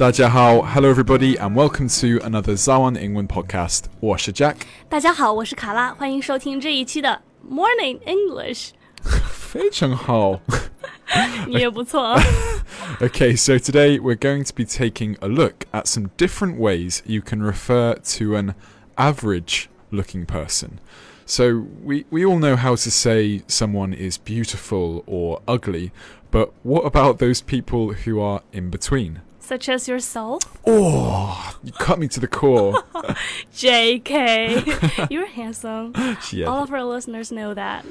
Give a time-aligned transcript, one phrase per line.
[0.00, 3.84] 大家好，Hello everybody, and welcome to another Zawan 英文 podcast.
[4.00, 4.56] 我是 Jack.
[4.88, 8.70] 大家好，我是卡拉，欢迎收听这一期的 Morning English。
[9.30, 10.40] 非常好。
[11.46, 12.18] 你也不错。
[13.00, 17.40] okay, so today we're going to be taking a look at some different ways you can
[17.40, 18.54] refer to an
[18.96, 20.78] average looking person.
[21.24, 25.90] So we, we all know how to say someone is beautiful or ugly,
[26.30, 29.20] but what about those people who are in between?
[29.51, 30.43] Such as yourself?
[30.65, 32.71] Oh, you cut me to the core.
[33.53, 35.93] JK, you're handsome.
[36.47, 37.85] All of our listeners know that.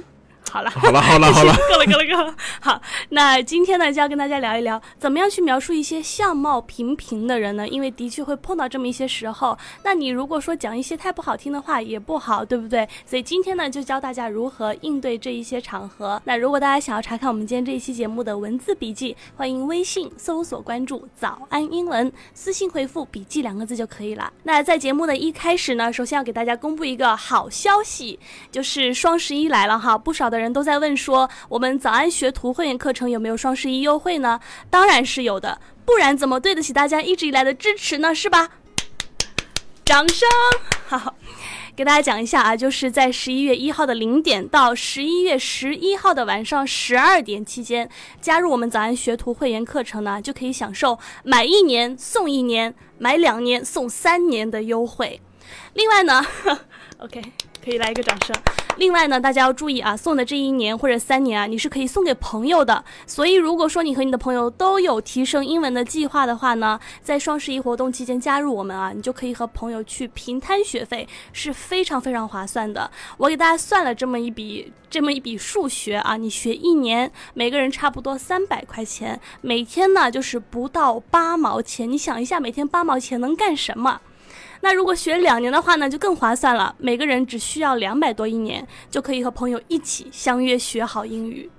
[0.51, 2.35] 好了，好了，好了，好了， 够了，够了，够了。
[2.61, 7.69] 好，那今天呢，就要跟大家聊一聊，怎么样去描述一些相貌平平的人呢？
[7.69, 9.57] 因为的确会碰到这么一些时候。
[9.85, 12.89] 那你如果说讲一些太不好听的话，也不好，对不对？
[13.07, 16.21] 所以今天呢，就教大家如何应对这一些场合。
[16.25, 24.33] 那如果大家想要查看我们今天这一期节目的文字笔记，欢迎微信搜索关注“早安英文”，私信回复“笔记”两个字就可以了。
[24.43, 28.19] 那在节目的一开始呢，首先要给大家公布一个好消息，
[28.51, 30.40] 就是双十一来了哈，不少的。
[30.41, 34.41] 人都在问说，我们早安学徒会员课程有没有双十一优惠呢？
[34.71, 38.15] 当然是有的，不然怎么对得起大家一直以来的支持呢？
[38.15, 38.49] 是吧？
[39.85, 40.29] 掌声！
[40.87, 41.15] 好，
[41.75, 55.21] 给大家讲一下啊， 就是在十一月一号的零点到十一月十一号的晚上十二点期间，加入我们早安学徒会员课程呢，就可以享受买一年送一年，买两年送三年的优惠。
[55.75, 56.25] 另外呢，
[56.99, 57.21] OK，
[57.65, 58.35] 可以来一个掌声。
[58.77, 62.83] 另外呢，大家要注意啊，送的这一年或者三年啊，你是可以送给朋友的。
[63.07, 72.91] 所以，如果说你和你的朋友都有提升英文的计划的话呢，在双十一活动期间加入我们啊，你就可以和朋友去平摊学费，是非常非常划算的。
[73.19, 81.91] 我给大家算了这么一笔，这么一笔数学啊，你学一年，每个人差不多三百块钱，每天呢就是不到八毛钱。
[81.91, 84.01] 你想一下，每天八毛钱能干什么？
[84.63, 86.75] 那如果学两年的话呢，就更划算了。
[86.79, 91.51] 每个人只需要两百多一年，就可以和朋友一起相约学好英语。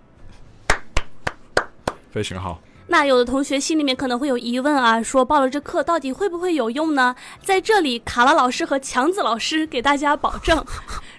[2.12, 2.62] 非常好。
[2.88, 7.16] 那有的同学心里面可能会有疑问啊，说报了这课到底会不会有用呢？
[7.42, 10.64] 在这里，卡拉老师和强子老师给大家保证。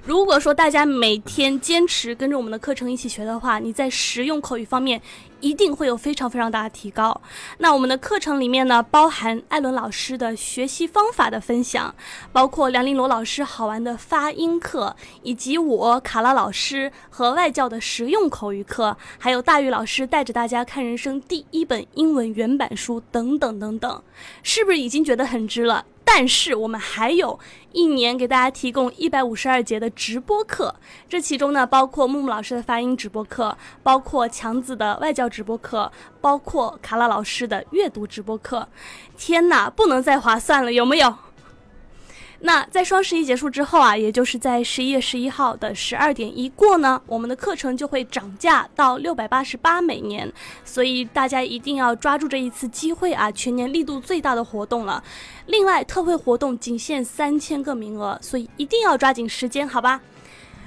[0.04, 5.00] 如果说大家每天坚持跟着我们的课程一起学的话，你在实用口语方面
[5.38, 7.20] 一定会有非常非常大的提高。
[7.58, 11.94] 那我们的课程里面呢，包含艾伦老师的学习方法的分享，
[12.32, 24.02] 包括梁林罗老师好玩的发音课，以及我卡拉老师和外教的实用口语课，还有大玉老师带着大家看人生第一本英文原版书等等等等，
[24.42, 25.86] 是不是已经觉得很值了？
[26.04, 27.38] 但是我们还有
[27.72, 30.74] 一年给大家提供一百五十二节的直播课，
[31.08, 35.90] 这其中呢包括木木老师的发音直播课，包括强子的外教直播课，
[36.20, 38.68] 包括卡拉老师的阅读直播课。
[39.16, 41.14] 天哪，不能再划算了，有没有？
[42.44, 50.30] 那在双十一结束之后啊，也就是在十一月十一号的十二点一过呢，我们的课程就会涨价到六百八十八每年，
[50.64, 55.04] 所以大家一定要抓住这一次机会啊，全年力度最大的活动了。
[55.47, 60.00] 另外，特惠活动仅限三千个名额，所以一定要抓紧时间，好吧？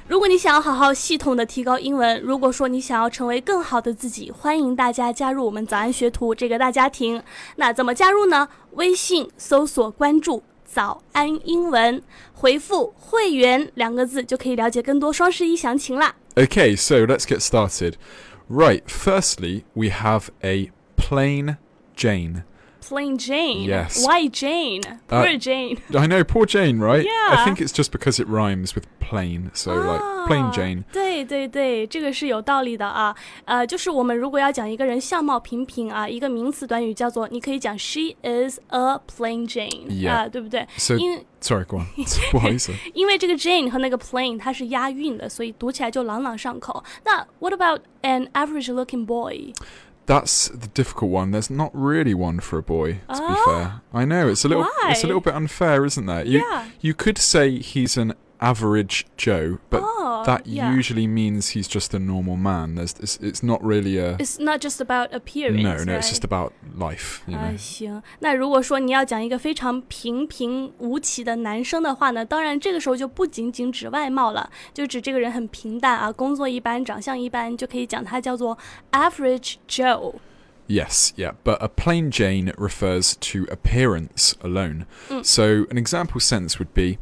[0.07, 7.21] 如果你想要好好系统的提高英文，如果说你想要成为更好的自己，欢迎大家加入我们早安学徒这个大家庭。
[7.57, 8.47] 那怎么加入呢？
[8.75, 10.41] 微信搜索关注。
[10.64, 16.14] 早安英文，回复“会员”两个字就可以了解更多双十一详情啦。
[16.36, 17.94] Okay, so let's get started.
[18.48, 21.56] Right, firstly, we have a plain
[21.96, 22.44] Jane.
[22.84, 23.68] Plain Jane.
[23.68, 24.06] Yes.
[24.06, 24.80] Why Jane?
[25.06, 25.76] Poor Jane.
[25.94, 27.04] I know, poor Jane, right?
[27.04, 27.36] Yeah.
[27.38, 30.84] I think it's just because it rhymes with plain, so like plain Jane.
[30.90, 33.14] 对对对，这个是有道理的啊。
[33.44, 40.10] 呃，就是我们如果要讲一个人相貌平平啊，一个名词短语叫做，你可以讲 She is a plain Jane， Yeah.
[40.10, 40.66] 啊，对不对？
[40.78, 41.86] So 因为 sorry, go on.
[42.32, 42.72] 不好意思。
[42.94, 46.82] 因为这个 Jane 和那个 plain 它是押韵的，所以读起来就朗朗上口。
[47.04, 49.52] 那 What about an average-looking boy？
[50.05, 51.31] That's the difficult one.
[51.31, 53.71] There's not really one for a boy, to be fair.
[53.73, 56.23] Ah, I know it's a little it's a little bit unfair, isn't there?
[56.25, 56.65] You Yeah.
[56.79, 60.72] you could say he's an average Joe, but Oh, that yeah.
[60.72, 62.74] usually means he's just a normal man.
[62.74, 65.62] There's it's, it's not really a It's not just about appearance.
[65.62, 65.98] no, no.
[65.98, 66.10] It's right?
[66.10, 67.56] just about life, you 啊， know.
[67.56, 78.56] 行，那如果说你要讲一个非常平平无奇的男生的话呢，当然这个时候就不仅仅指外貌了，就指这个人很平淡啊，工作一般，长相一般，就可以讲他叫做
[78.92, 80.14] average Joe。
[80.68, 84.86] Yes, yeah, but a plain Jane refers to appearance alone.
[85.08, 85.24] Mm.
[85.24, 86.98] So an example sentence would be,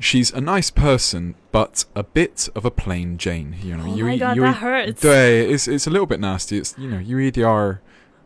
[0.00, 4.04] "She's a nice person, but a bit of a plain Jane." You know, Oh you
[4.04, 5.00] my e- god, you that e- hurts.
[5.00, 6.58] 对, it's it's a little bit nasty.
[6.60, 7.80] It's you know, you either are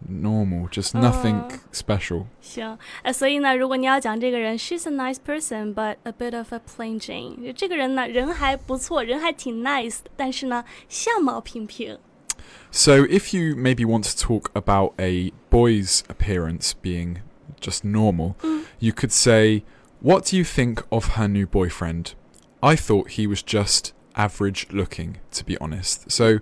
[0.08, 1.58] normal, just nothing Uh.
[1.72, 2.26] special.
[2.40, 11.98] 行，呃，所以呢，如果你要讲这个人，she's a nice person but a bit of a plain Jane，这个人呢，人还不错，人还挺 nice，的但是呢，相貌平平。
[12.72, 17.18] So, if you maybe want to talk about a boy's appearance being
[17.60, 18.34] just normal,
[18.80, 19.62] you could say,
[19.99, 22.13] What do you think of her new boyfriend?
[22.61, 26.11] I thought he was just average looking, to be honest.
[26.11, 26.39] So,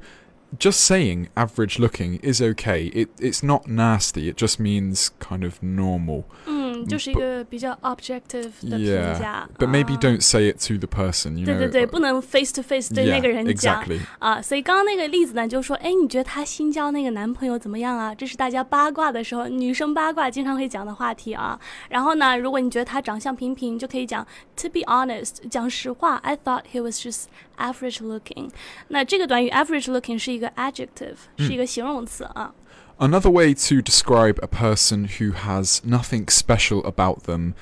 [0.59, 2.85] just saying average looking is okay.
[2.87, 6.25] It, it's not nasty, it just means kind of normal.
[6.45, 6.54] 嗯，
[6.86, 9.18] 就是一个比较 objective 的评 Yeah.
[9.18, 9.48] 价。
[9.58, 11.58] But maybe 啊 don't say it to the person, you 对 know.
[11.58, 14.00] 对对，不能 face to face 对 yeah, 那个人讲 exactly.
[14.18, 14.40] 啊。
[14.40, 18.14] 所以刚刚那个例子呢，就说，哎，你觉得她新交那个男朋友怎么样啊？
[18.14, 21.58] 这是大家八卦的时候，女生八卦经常会讲的话题啊。
[21.88, 24.26] 然后呢，如果你觉得他长相平平，就可以讲
[24.56, 27.24] To be honest，讲实话，I thought he was just
[27.56, 28.50] average looking。
[28.88, 32.52] 那这个短语 average looking 是一个 adjective，是一个形容词啊。
[32.98, 37.54] Another way to describe a person who has nothing special about them,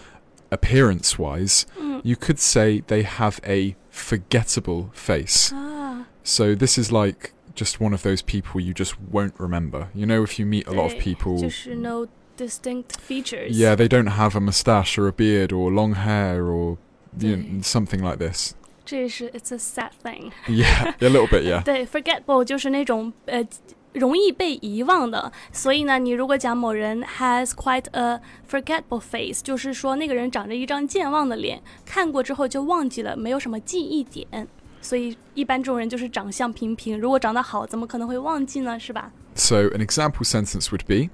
[0.50, 1.64] appearance wise,
[2.02, 5.52] you could say they have a forgettable face.
[5.52, 9.88] 啊， So, this is like just one of those people you just won't remember.
[9.94, 13.50] You know, if you meet a lot of 对 people, 就是 no distinct features。
[13.50, 16.78] yeah, they don't have a mustache or a beard or long hair or
[17.18, 17.62] you know, 对。
[17.62, 18.54] something like this.
[18.84, 20.32] 这也是 it's a sad thing。
[20.48, 21.62] Yeah, a little bit, yeah.
[21.62, 23.44] 对， forgetful 就是那种呃
[23.92, 34.46] 容易被遗忘的，所以呢，你如果讲某人 has quite a forgettable face，就是说那个人长着一张健忘的脸，看过之后就忘记了，没有什么记忆点。
[34.80, 38.78] 所以一般这种人就是长相平平，如果长得好，怎么可能会忘记呢？
[38.78, 39.10] 是吧？
[39.34, 41.10] So, an example sentence would be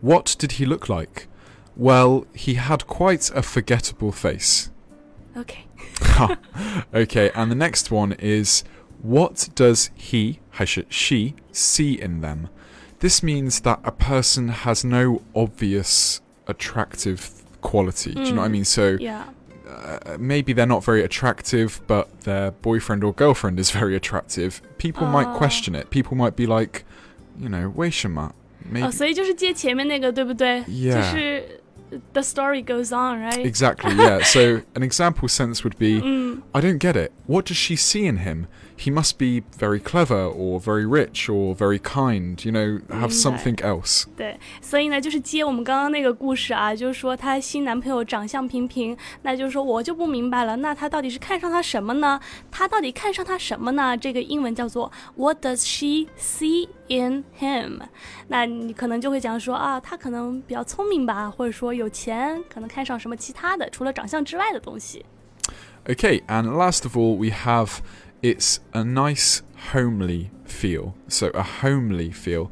[0.00, 1.28] What did he look like?
[1.76, 4.68] Well, he had quite a forgettable face.
[5.34, 5.66] OK，
[6.92, 8.62] okay, and the next one is
[9.02, 12.48] What does he,还是 she, see in them?
[13.00, 17.28] This means that a person has no obvious attractive
[17.60, 18.14] quality.
[18.14, 18.52] Do you know what I Mm.
[18.52, 18.64] mean?
[18.64, 19.24] So, yeah，
[19.68, 24.60] uh, maybe they're not very attractive, but their boyfriend or girlfriend is very attractive.
[24.78, 25.36] People might Ah.
[25.36, 25.90] question it.
[25.90, 26.84] People might be like,
[27.38, 28.32] you know, 为什么?
[28.72, 31.57] Maybe 哦，所以就是接前面那个，对不对 Yeah 就是
[32.12, 33.44] the story goes on，right？
[33.44, 34.22] Exactly, yeah.
[34.24, 37.12] so an example sentence would be 嗯 I don't get it.
[37.26, 38.46] What does she see in him?
[38.76, 43.12] He must be very clever or very rich or very kind, you know, have Right.
[43.12, 44.06] something else.
[44.16, 52.18] 对，所以呢，就是接我们刚刚那个故事啊，就是说她新男朋友长相平平，那就是说我就不明白了，那他到底是看上他什么呢？
[52.50, 53.96] 他到底看上他什么呢？
[53.96, 57.80] 这个英文叫做 What does she see in him？
[58.28, 65.04] 那你可能就会讲说啊，他可能比较聪明吧，或者说有钱，可能看上什么其他的，除了长相之外的东西。
[65.86, 67.80] Okay, and last of all, we have
[68.22, 69.40] it's a nice
[69.72, 70.92] homely feel.
[71.08, 72.48] So, a homely feel.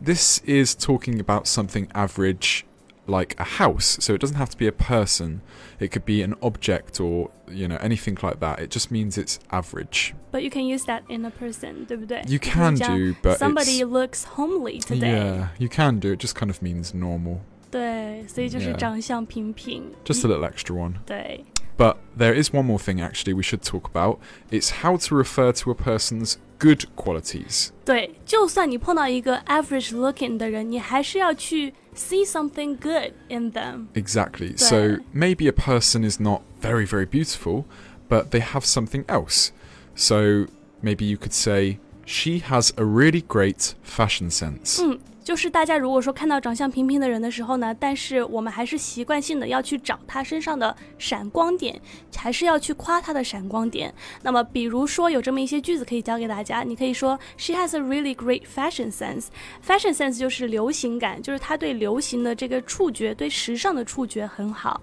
[0.00, 2.60] This is talking about something average
[3.10, 3.98] like a house.
[4.00, 5.40] So, it doesn't have to be a person,
[5.78, 8.58] it could be an object or, you know, anything like that.
[8.58, 10.14] It just means it's average.
[10.32, 13.80] But you can use that in a person，对不对 You 可以 can 讲 do, but Somebody
[13.80, 15.12] it's, looks homely today。
[15.12, 16.12] yeah, you can do.
[16.12, 17.40] It just kind of means normal.
[17.70, 19.92] 对，所以就是 Yeah 长相平平。
[20.04, 20.94] Just a little extra one.
[21.06, 21.44] 对。
[21.76, 24.18] But there is one more thing actually we should talk about.
[24.50, 27.68] It's how to refer to a person's good qualities.
[27.84, 33.86] 对，就算你碰到一个 average looking 的人，你还是要去 see something good in them。
[33.94, 34.54] Exactly.
[34.54, 34.58] Right.
[34.58, 37.64] So maybe a person is not very, very beautiful,
[38.08, 39.50] but they have something else.
[39.94, 40.46] So
[40.82, 44.82] maybe you could say, she has a really great fashion sense.
[44.82, 51.80] 嗯，就是大家如果说看到长相平平的人的时候呢，但是我们还是习惯性的要去找他身上的闪光点，
[52.14, 53.92] 还是要去夸他的闪光点。
[54.22, 64.80] 那么，比如说有这么一些句子可以教给大家，你可以说 She has a really great fashion sense。Fashion sense 就是流行感，就是她对流行的这个触觉，对时尚的触觉很好。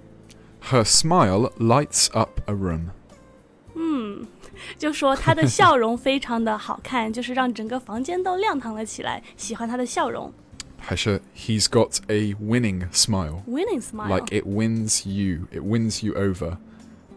[0.70, 2.88] Her smile lights up a room.
[3.76, 4.28] 嗯，
[4.78, 9.22] 就说她的笑容非常的好看，就是让整个房间都亮堂了起来。
[9.36, 10.32] 喜欢她的笑容
[10.88, 13.44] Hasha, he's got a winning smile.
[13.48, 14.10] ，winning smile。
[14.10, 15.48] Like it wins you.
[15.52, 16.58] It wins you over.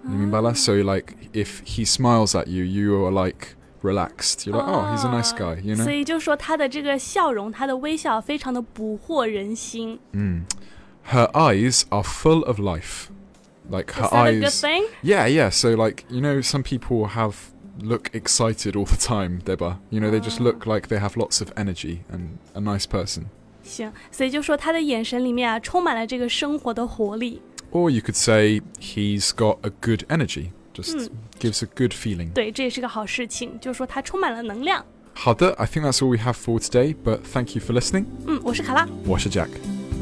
[0.03, 0.55] 你明白了?
[0.55, 4.47] So like if he smiles at you, you are like relaxed.
[4.47, 5.91] You're like, oh, he's a nice guy, you 所 know?
[5.91, 9.99] 以就说她的这个笑容，她的微笑非常的捕获人心。
[10.13, 10.45] Mm.
[11.11, 13.09] Her eyes are full of life.
[13.71, 14.61] Like her Is that a good eyes.
[14.61, 14.85] thing?
[15.03, 15.51] Yeah, yeah.
[15.51, 17.35] So like you know, some people have
[17.83, 19.79] look excited all the time, Deba.
[19.91, 20.45] You know, they just Ah.
[20.45, 23.25] look like they have lots of energy and a nice person.
[23.65, 27.43] 行，所以就说她的眼神里面啊，充满了这个生活的活力。
[27.73, 30.51] Or you could say he's got a good energy.
[30.73, 31.09] Just Hmm.
[31.41, 32.33] gives a good feeling.
[32.33, 34.85] 对，这也是个好事情，就是说她充满了能量。
[35.15, 36.95] 好的，I think that's all we have for today.
[37.05, 38.05] But thank you for listening.
[38.27, 39.49] 嗯，我是卡拉，我是 Jack，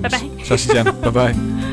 [0.03, 0.19] 拜拜。
[0.45, 1.68] 下期见，拜拜。